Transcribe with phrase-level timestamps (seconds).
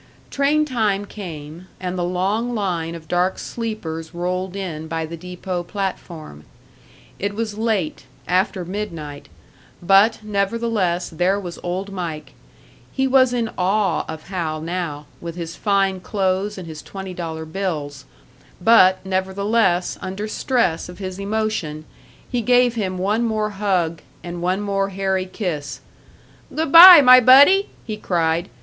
[0.31, 5.61] Train time came, and the long line of dark sleepers rolled in by the depot
[5.61, 6.43] platform.
[7.19, 9.29] It was late after midnight;
[9.79, 12.33] but, nevertheless, there was Old Mike.
[12.91, 17.45] He was in awe of Hal now, with his fine clothes and his twenty dollar
[17.45, 18.05] bills;
[18.59, 21.85] but, nevertheless, under stress of his emotion,
[22.27, 25.79] he gave him one more hug, and one more hairy kiss.
[26.55, 28.49] "Good bye, my buddy!" he cried.